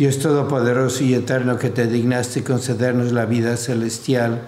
[0.00, 4.40] Dios Todopoderoso y Eterno que te dignaste concedernos la vida celestial,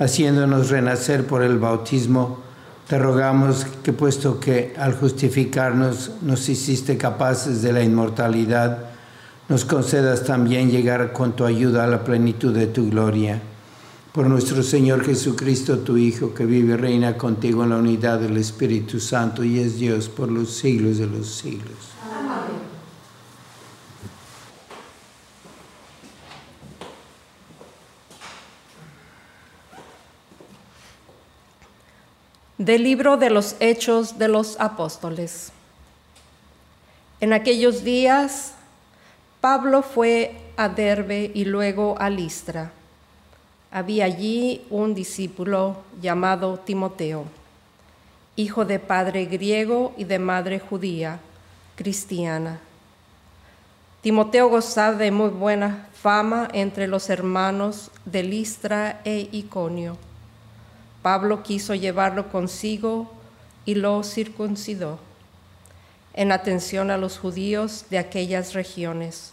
[0.00, 2.40] haciéndonos renacer por el bautismo,
[2.88, 8.86] te rogamos que puesto que al justificarnos nos hiciste capaces de la inmortalidad,
[9.48, 13.40] nos concedas también llegar con tu ayuda a la plenitud de tu gloria.
[14.10, 18.36] Por nuestro Señor Jesucristo, tu Hijo, que vive y reina contigo en la unidad del
[18.36, 21.97] Espíritu Santo y es Dios por los siglos de los siglos.
[32.58, 35.52] Del libro de los Hechos de los Apóstoles.
[37.20, 38.54] En aquellos días,
[39.40, 42.72] Pablo fue a Derbe y luego a Listra.
[43.70, 47.26] Había allí un discípulo llamado Timoteo,
[48.34, 51.20] hijo de padre griego y de madre judía,
[51.76, 52.58] cristiana.
[54.00, 60.07] Timoteo gozaba de muy buena fama entre los hermanos de Listra e Iconio.
[61.02, 63.10] Pablo quiso llevarlo consigo
[63.64, 64.98] y lo circuncidó
[66.14, 69.32] en atención a los judíos de aquellas regiones,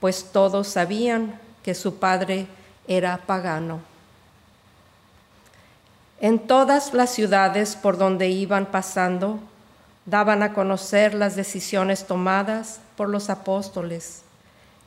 [0.00, 2.48] pues todos sabían que su padre
[2.88, 3.80] era pagano.
[6.20, 9.38] En todas las ciudades por donde iban pasando,
[10.04, 14.22] daban a conocer las decisiones tomadas por los apóstoles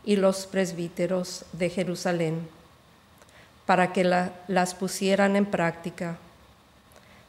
[0.03, 2.62] y los presbíteros de Jerusalén
[3.65, 6.17] para que la- las pusieran en práctica.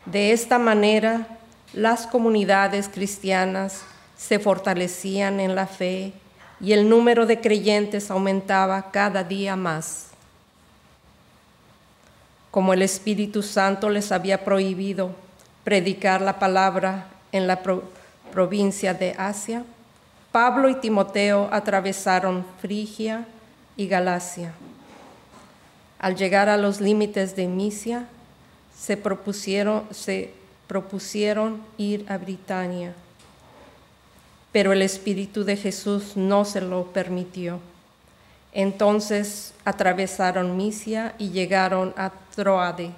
[0.07, 1.27] De esta manera,
[1.73, 3.83] las comunidades cristianas
[4.17, 6.13] se fortalecían en la fe
[6.61, 10.09] y el número de creyentes aumentaba cada día más.
[12.51, 15.11] Como el Espíritu Santo les había prohibido
[15.65, 17.85] predicar la palabra en la pro-
[18.33, 19.65] provincia de Asia,
[20.31, 23.25] Pablo y Timoteo atravesaron Frigia
[23.77, 24.53] y Galacia.
[26.05, 28.07] Al llegar a los límites de Misia,
[28.79, 29.87] se propusieron,
[31.79, 32.93] ir a Britania,
[34.53, 37.59] pero el Espíritu de Jesús no se lo permitió.
[38.53, 42.91] Entonces atravesaron Misia y llegaron a Troade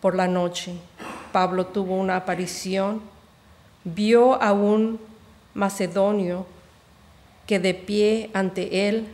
[0.00, 0.74] por la noche.
[1.30, 3.00] Pablo tuvo una aparición,
[3.84, 4.98] vio a un
[5.54, 6.46] macedonio
[7.46, 9.06] que de pie ante él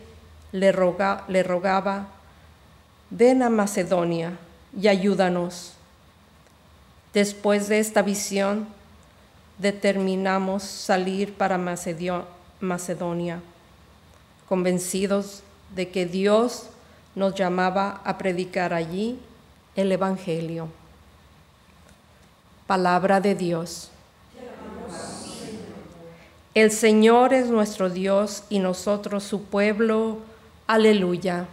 [0.52, 2.13] le rogaba,
[3.16, 4.37] ven a Macedonia
[4.76, 5.75] y ayúdanos.
[7.12, 8.66] Después de esta visión,
[9.58, 11.56] determinamos salir para
[12.61, 13.40] Macedonia,
[14.49, 15.44] convencidos
[15.76, 16.70] de que Dios
[17.14, 19.20] nos llamaba a predicar allí
[19.76, 20.69] el Evangelio.
[22.67, 23.90] Palabra de Dios.
[26.52, 30.19] El Señor es nuestro Dios y nosotros su pueblo.
[30.67, 31.46] Aleluya.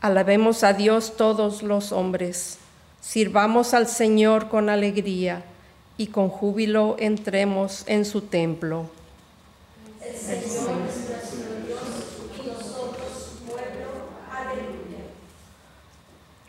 [0.00, 2.58] Alabemos a Dios todos los hombres.
[3.00, 5.44] Sirvamos al Señor con alegría
[5.96, 8.90] y con júbilo entremos en su templo.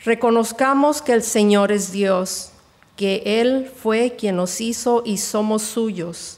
[0.03, 2.51] Reconozcamos que el Señor es Dios,
[2.95, 6.38] que Él fue quien nos hizo y somos suyos,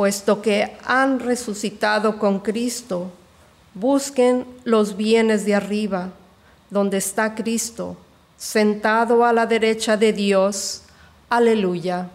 [0.00, 3.10] Puesto que han resucitado con Cristo,
[3.74, 6.08] busquen los bienes de arriba,
[6.70, 7.98] donde está Cristo,
[8.38, 10.84] sentado a la derecha de Dios.
[11.28, 12.08] Aleluya.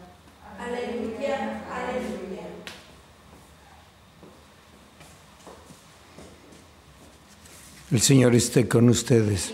[7.92, 9.54] El Señor esté con ustedes.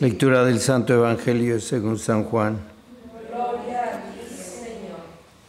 [0.00, 2.71] Lectura del Santo Evangelio según San Juan.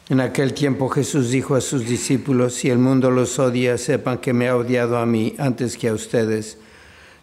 [0.09, 4.33] En aquel tiempo Jesús dijo a sus discípulos, si el mundo los odia, sepan que
[4.33, 6.57] me ha odiado a mí antes que a ustedes.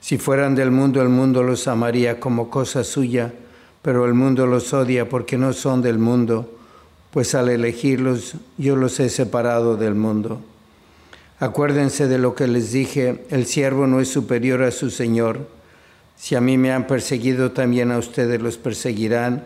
[0.01, 3.35] Si fueran del mundo, el mundo los amaría como cosa suya,
[3.83, 6.59] pero el mundo los odia porque no son del mundo,
[7.11, 10.41] pues al elegirlos yo los he separado del mundo.
[11.39, 15.49] Acuérdense de lo que les dije, el siervo no es superior a su Señor.
[16.17, 19.45] Si a mí me han perseguido, también a ustedes los perseguirán,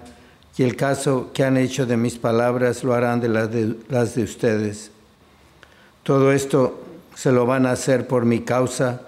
[0.57, 4.15] y el caso que han hecho de mis palabras lo harán de las de, las
[4.15, 4.91] de ustedes.
[6.03, 6.81] Todo esto
[7.15, 9.03] se lo van a hacer por mi causa,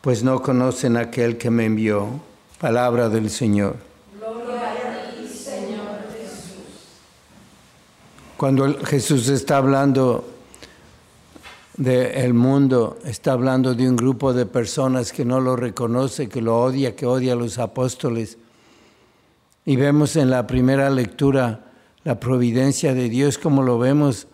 [0.00, 2.20] pues no conocen a aquel que me envió.
[2.60, 3.76] Palabra del Señor.
[8.36, 10.24] Cuando Jesús está hablando
[11.76, 16.60] del mundo, está hablando de un grupo de personas que no lo reconoce, que lo
[16.60, 18.38] odia, que odia a los apóstoles.
[19.64, 21.72] Y vemos en la primera lectura
[22.04, 24.26] la providencia de Dios, como lo vemos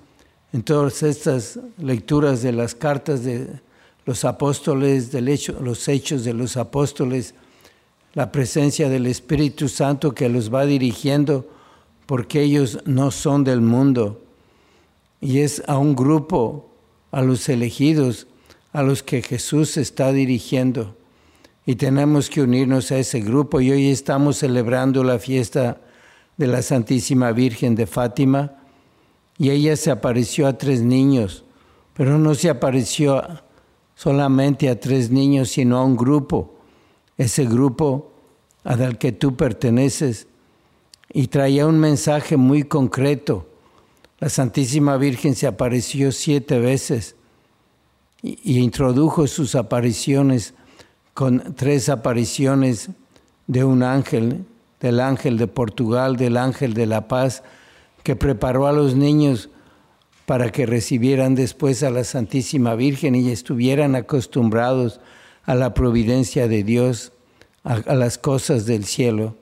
[0.52, 3.60] en todas estas lecturas de las cartas de
[4.06, 7.34] los apóstoles, del los hechos de los apóstoles,
[8.14, 11.46] la presencia del Espíritu Santo que los va dirigiendo,
[12.06, 14.22] porque ellos no son del mundo.
[15.20, 16.70] Y es a un grupo,
[17.10, 18.26] a los elegidos,
[18.72, 20.96] a los que Jesús está dirigiendo.
[21.68, 23.60] Y tenemos que unirnos a ese grupo.
[23.60, 25.78] Y hoy estamos celebrando la fiesta
[26.38, 28.54] de la Santísima Virgen de Fátima.
[29.36, 31.44] Y ella se apareció a tres niños,
[31.92, 33.22] pero no se apareció
[33.94, 36.54] solamente a tres niños, sino a un grupo.
[37.18, 38.12] Ese grupo
[38.64, 40.26] al que tú perteneces.
[41.12, 43.46] Y traía un mensaje muy concreto.
[44.20, 47.14] La Santísima Virgen se apareció siete veces
[48.22, 50.54] y, y introdujo sus apariciones
[51.18, 52.90] con tres apariciones
[53.48, 54.44] de un ángel,
[54.78, 57.42] del ángel de Portugal, del ángel de la paz,
[58.04, 59.50] que preparó a los niños
[60.26, 65.00] para que recibieran después a la Santísima Virgen y estuvieran acostumbrados
[65.42, 67.10] a la providencia de Dios,
[67.64, 69.34] a, las cosas del cielo.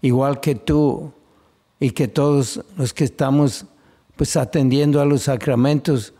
[0.00, 1.12] Igual que tú
[1.80, 3.66] y que todos los que estamos
[4.16, 6.14] pues atendiendo a los sacramentos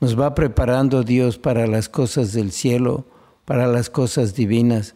[0.00, 3.04] nos va preparando Dios para las cosas del cielo,
[3.44, 4.94] para las cosas divinas.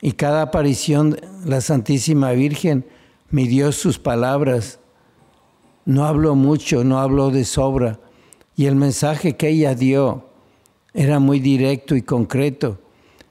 [0.00, 2.86] Y cada aparición, la Santísima Virgen
[3.30, 4.80] midió sus palabras,
[5.84, 7.98] no habló mucho, no habló de sobra,
[8.56, 10.24] y el mensaje que ella dio
[10.94, 12.78] era muy directo y concreto,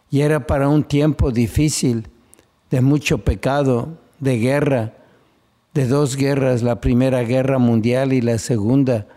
[0.09, 2.07] y era para un tiempo difícil,
[2.69, 4.93] de mucho pecado, de guerra,
[5.73, 9.07] de dos guerras, la primera guerra mundial y la segunda,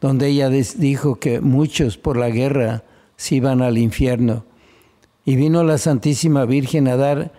[0.00, 2.84] donde ella dijo que muchos por la guerra
[3.20, 4.44] se iban al infierno.
[5.26, 7.32] Y vino la Santísima Virgen a dar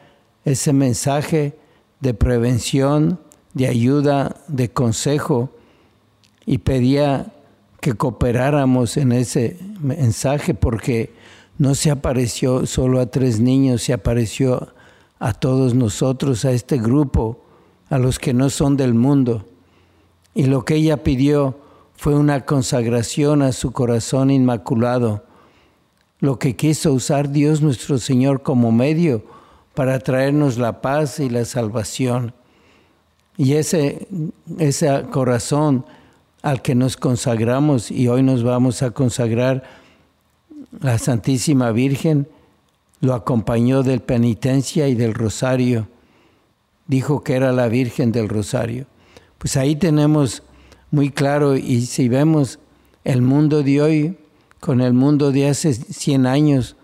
[0.45, 1.57] ese mensaje
[2.01, 3.19] de prevención,
[3.55, 5.49] de ayuda, de consejo,
[6.45, 7.33] y pedía
[7.79, 11.15] que cooperáramos en ese mensaje porque
[11.57, 14.75] no se apareció solo a tres niños, se apareció
[15.17, 17.43] a todos nosotros, a este grupo,
[17.89, 19.47] a los que no son del mundo.
[20.35, 21.57] Y lo que ella pidió
[21.95, 25.23] fue una consagración a su corazón inmaculado,
[26.21, 29.25] lo que quiso usar Dios nuestro Señor como medio
[29.73, 32.33] para traernos la paz y la salvación.
[33.37, 34.07] Y ese,
[34.59, 35.83] ese corazón
[36.43, 39.63] al que nos consagramos y hoy nos vamos a consagrar,
[40.79, 42.27] la Santísima Virgen
[42.99, 45.87] lo acompañó del penitencia y del rosario.
[46.85, 48.85] Dijo que era la Virgen del Rosario.
[49.39, 50.43] Pues ahí tenemos
[50.91, 52.59] muy claro y si vemos
[53.03, 54.17] el mundo de hoy
[54.61, 56.77] con el mundo de hace 100 años,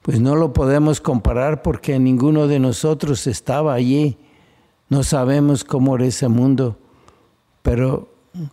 [0.00, 4.16] pues no lo podemos comparar porque ninguno de nosotros estaba allí.
[4.88, 6.78] No sabemos cómo era ese mundo,
[7.62, 8.08] pero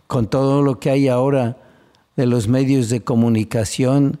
[0.08, 1.56] con todo lo que hay ahora
[2.16, 4.18] de los medios de comunicación,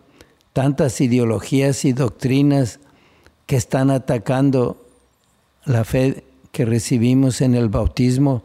[0.52, 2.78] tantas ideologías y doctrinas
[3.46, 4.86] que están atacando
[5.64, 8.44] la fe que recibimos en el bautismo,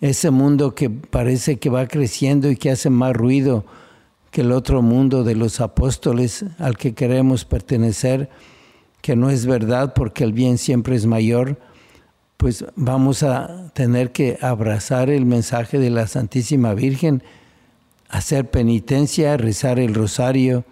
[0.00, 3.64] ese mundo que parece que va creciendo y que hace más ruido
[4.34, 8.28] que el otro mundo de los apóstoles al que queremos pertenecer,
[9.00, 11.56] que no es verdad porque el bien siempre es mayor,
[12.36, 17.22] pues vamos a tener que abrazar el mensaje de la Santísima Virgen,
[18.08, 20.64] hacer penitencia, rezar el rosario,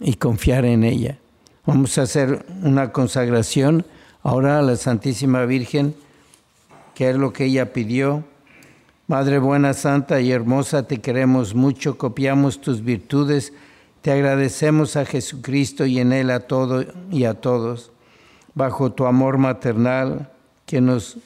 [0.00, 1.18] y confiar en ella.
[1.66, 3.86] Vamos a hacer una consagración
[4.24, 5.94] ahora a la Santísima Virgen,
[6.96, 8.24] que es lo que ella pidió.
[9.06, 13.52] Madre buena, santa y hermosa, te queremos mucho, copiamos tus virtudes,
[14.02, 17.92] te agradecemos a Jesucristo y en Él a todo y a todos,
[18.54, 20.30] bajo tu amor maternal
[20.66, 21.18] que nos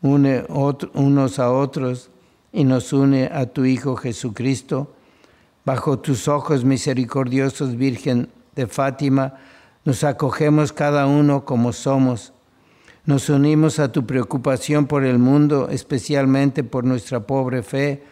[0.00, 2.10] une unos a otros
[2.52, 4.88] y nos une a tu Hijo Jesucristo
[5.64, 9.34] Bajo tus ojos misericordiosos, Virgen de Fátima,
[9.84, 12.32] nos acogemos cada uno como somos.
[13.04, 18.04] Nos unimos a tu preocupación por el mundo, especialmente por nuestra pobre fe,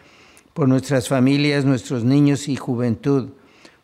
[0.53, 3.29] por nuestras familias, nuestros niños y juventud,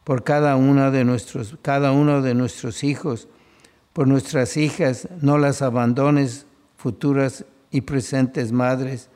[0.04, 3.30] por cada uno de nuestros, cada uno de nuestros hijos,
[3.94, 6.46] por nuestras hijas, no las abandones,
[6.76, 9.10] futuras y presentes madres.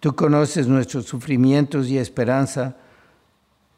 [0.00, 2.76] Tú conoces nuestros sufrimientos y esperanza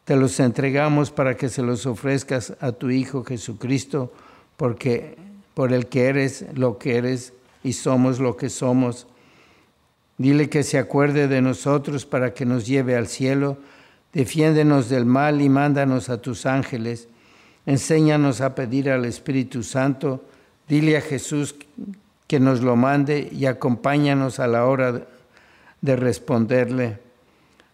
[0.03, 4.13] te los entregamos para que se los ofrezcas a tu Hijo Jesucristo,
[4.55, 5.17] porque
[5.57, 7.33] por el que eres lo que eres
[7.63, 9.07] y somos lo que somos.
[10.19, 13.57] Dile que se acuerde de nosotros para que nos lleve al cielo.
[14.13, 17.07] Defiéndenos del mal y mándanos a tus ángeles.
[17.65, 20.23] Enséñanos a pedir al Espíritu Santo.
[20.67, 21.55] Dile a Jesús
[22.27, 25.07] que nos lo mande y acompáñanos a la hora
[25.81, 26.99] de responderle.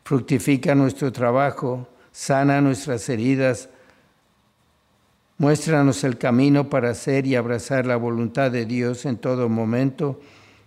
[0.05, 3.67] Fructifica nuestro trabajo sana nuestras heridas,
[5.43, 10.21] muéstranos el camino para hacer y abrazar la voluntad de Dios en todo momento,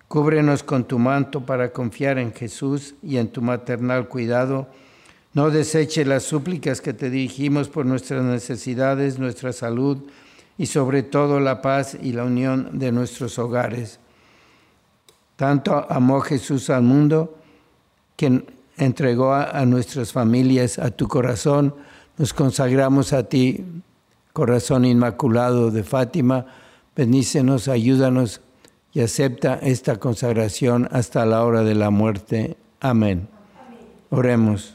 [0.07, 4.69] cúbrenos con tu manto para confiar en Jesús y en tu maternal cuidado,
[5.33, 9.97] no deseche las súplicas que te dirigimos por nuestras necesidades, nuestra salud
[10.59, 13.99] y sobre todo la paz y la unión de nuestros hogares.
[15.37, 17.39] Tanto amó Jesús al mundo
[18.15, 18.45] que
[18.77, 21.75] entregó a, nuestras familias a tu corazón.
[22.19, 23.65] Nos consagramos a ti,
[24.37, 26.45] corazón inmaculado de Fátima.
[26.95, 28.43] Bendícenos, ayúdanos
[28.93, 32.59] y acepta esta consagración hasta la hora de la muerte.
[32.79, 33.29] Amén.
[34.11, 34.75] Oremos.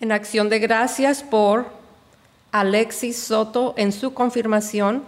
[0.00, 1.66] En acción de gracias por
[2.50, 5.02] Alexis Soto en su confirmación,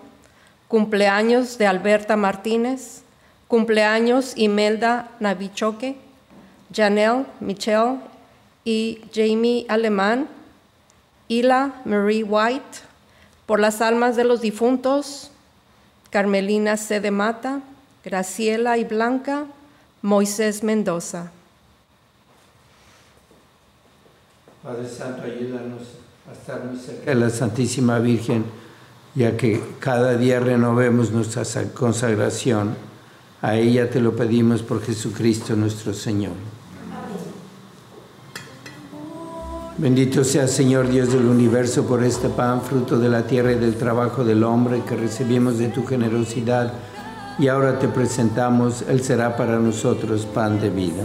[0.68, 3.02] cumpleaños de Alberta Martínez,
[3.48, 5.96] cumpleaños Imelda Navichoque,
[6.74, 7.98] Janelle Michelle
[8.64, 10.28] y Jamie Alemán,
[11.28, 12.80] Ila Marie White,
[13.46, 15.30] por las almas de los difuntos,
[16.10, 17.00] Carmelina C.
[17.00, 17.60] de Mata,
[18.04, 19.46] Graciela y Blanca,
[20.02, 21.30] Moisés Mendoza.
[24.62, 25.82] Padre Santo, ayúdanos
[26.28, 28.44] a estar muy cerca de la Santísima Virgen,
[29.16, 32.74] ya que cada día renovemos nuestra sa- consagración.
[33.42, 36.32] A ella te lo pedimos por Jesucristo nuestro Señor.
[39.78, 43.74] Bendito sea Señor Dios del universo por este pan, fruto de la tierra y del
[43.76, 46.72] trabajo del hombre que recibimos de tu generosidad.
[47.38, 51.04] Y ahora te presentamos, Él será para nosotros pan de vida.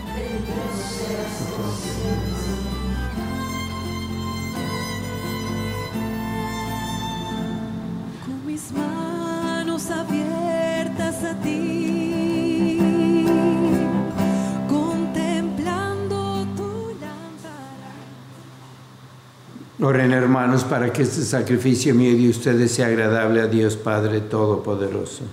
[19.83, 25.23] Oren hermanos para que este sacrificio mío de ustedes sea agradable a Dios Padre Todopoderoso.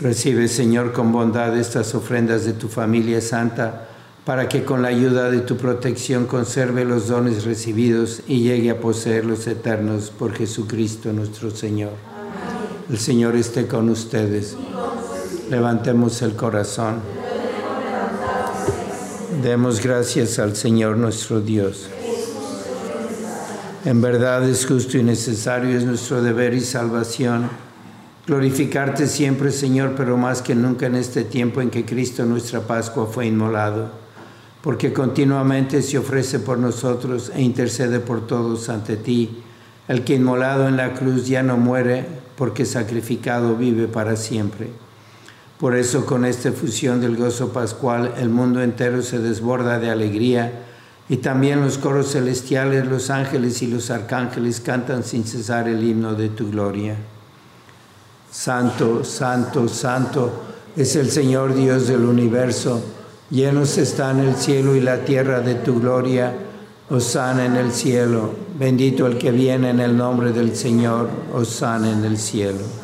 [0.00, 3.88] Recibe, Señor, con bondad estas ofrendas de tu familia santa,
[4.24, 8.80] para que con la ayuda de tu protección conserve los dones recibidos y llegue a
[8.80, 11.92] poseer los eternos por Jesucristo nuestro Señor.
[12.88, 14.56] El Señor esté con ustedes.
[15.50, 17.00] Levantemos el corazón.
[19.42, 21.88] Demos gracias al Señor nuestro Dios.
[23.84, 27.50] En verdad es justo y necesario, es nuestro deber y salvación.
[28.26, 33.06] Glorificarte siempre, Señor, pero más que nunca en este tiempo en que Cristo nuestra Pascua
[33.06, 33.90] fue inmolado,
[34.62, 39.42] porque continuamente se ofrece por nosotros e intercede por todos ante ti.
[39.88, 44.83] El que inmolado en la cruz ya no muere, porque sacrificado vive para siempre.
[45.58, 50.52] Por eso con esta efusión del gozo pascual el mundo entero se desborda de alegría
[51.08, 56.14] y también los coros celestiales, los ángeles y los arcángeles cantan sin cesar el himno
[56.14, 56.96] de tu gloria.
[58.30, 60.42] Santo, santo, santo
[60.74, 62.82] es el Señor Dios del universo.
[63.30, 66.34] Llenos están el cielo y la tierra de tu gloria.
[66.90, 68.34] Osana en el cielo.
[68.58, 71.08] Bendito el que viene en el nombre del Señor.
[71.32, 72.83] Osana en el cielo.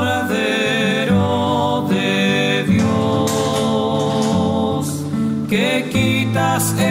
[6.33, 6.90] Que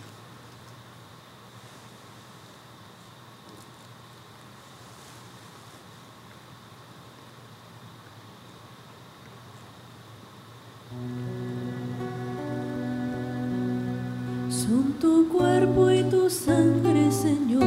[14.71, 17.65] Son tu cuerpo y tu sangre, Señor,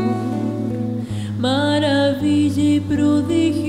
[1.38, 3.63] maravilla y prodigio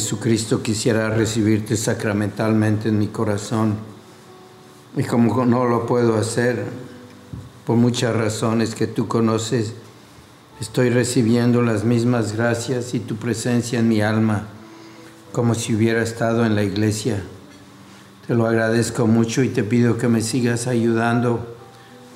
[0.00, 3.74] Jesucristo quisiera recibirte sacramentalmente en mi corazón
[4.96, 6.64] y como no lo puedo hacer
[7.66, 9.74] por muchas razones que tú conoces,
[10.58, 14.46] estoy recibiendo las mismas gracias y tu presencia en mi alma
[15.32, 17.22] como si hubiera estado en la iglesia.
[18.26, 21.56] Te lo agradezco mucho y te pido que me sigas ayudando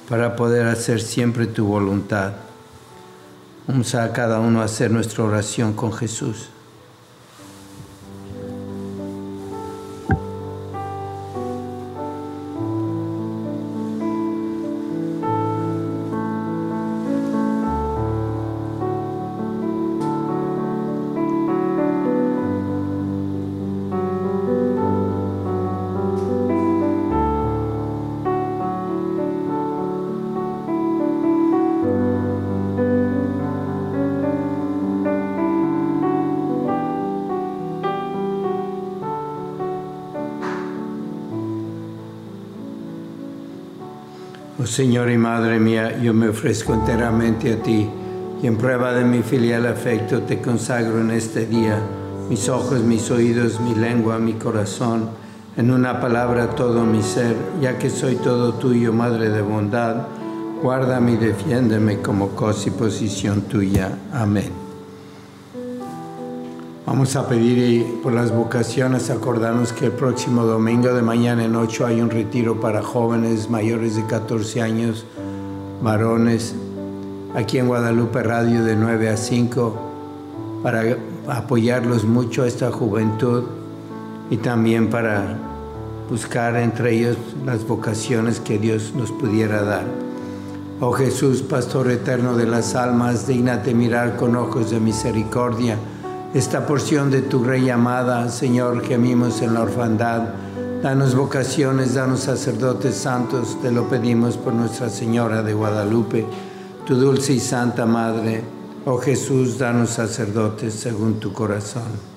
[0.09, 2.33] para poder hacer siempre tu voluntad.
[3.69, 6.49] Vamos a cada uno a hacer nuestra oración con Jesús.
[44.75, 47.89] Señor y Madre mía, yo me ofrezco enteramente a ti
[48.43, 51.79] y en prueba de mi filial afecto te consagro en este día
[52.29, 55.11] mis ojos, mis oídos, mi lengua, mi corazón,
[55.57, 60.09] en una palabra todo mi ser, ya que soy todo tuyo, Madre de bondad,
[60.61, 63.97] guárdame y defiéndeme como cosa y posición tuya.
[64.13, 64.64] Amén.
[66.87, 71.87] Vamos a pedir por las vocaciones, acordarnos que el próximo domingo de mañana en 8
[71.87, 75.07] hay un retiro para jóvenes mayores de 14 años,
[75.83, 76.55] varones,
[77.35, 83.45] aquí en Guadalupe Radio de 9 a 5, para apoyarlos mucho a esta juventud
[84.29, 85.39] y también para
[86.11, 87.17] buscar entre ellos
[87.47, 89.87] las vocaciones que Dios nos pudiera dar.
[90.81, 95.79] Oh Jesús, Pastor eterno de las almas, dignate mirar con ojos de misericordia
[96.35, 100.35] esta porción de tu Rey amada, Señor, gemimos en la orfandad.
[100.83, 106.27] Danos vocaciones, danos sacerdotes santos, te lo pedimos por Nuestra Señora de Guadalupe,
[106.85, 108.43] tu dulce y santa Madre.
[108.85, 112.15] Oh Jesús, danos sacerdotes según tu corazón.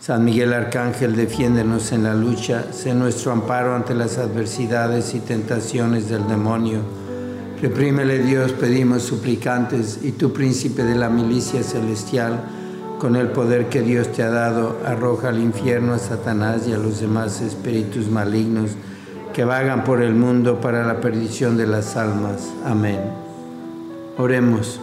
[0.00, 6.08] San Miguel Arcángel, defiéndenos en la lucha, sé nuestro amparo ante las adversidades y tentaciones
[6.08, 6.80] del demonio.
[7.62, 12.61] Reprímele Dios, pedimos suplicantes, y tu príncipe de la milicia celestial,
[13.02, 16.78] con el poder que Dios te ha dado, arroja al infierno a Satanás y a
[16.78, 18.70] los demás espíritus malignos
[19.34, 22.52] que vagan por el mundo para la perdición de las almas.
[22.64, 23.00] Amén.
[24.16, 24.78] Oremos.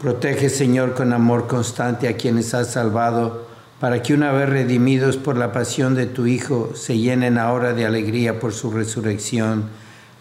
[0.00, 3.46] Protege, Señor, con amor constante a quienes has salvado,
[3.78, 7.84] para que una vez redimidos por la pasión de tu Hijo, se llenen ahora de
[7.84, 9.64] alegría por su resurrección,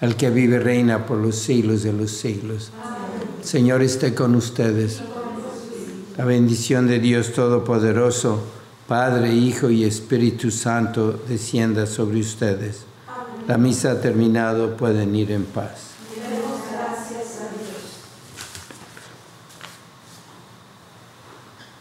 [0.01, 2.73] el que vive reina por los siglos de los siglos.
[3.41, 5.01] Señor esté con ustedes.
[6.17, 8.43] La bendición de Dios Todopoderoso,
[8.87, 12.85] Padre, Hijo y Espíritu Santo, descienda sobre ustedes.
[13.47, 15.95] La misa ha terminado, pueden ir en paz.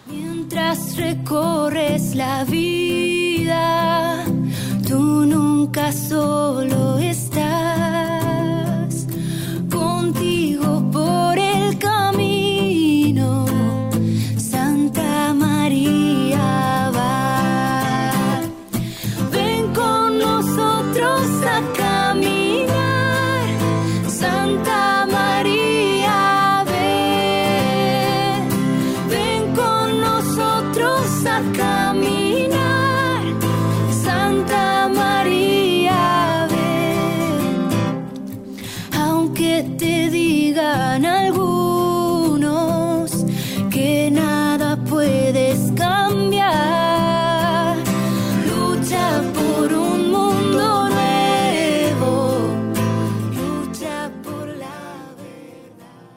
[0.07, 4.25] Mientras recorres la vida,
[4.89, 7.22] tú nunca solo estás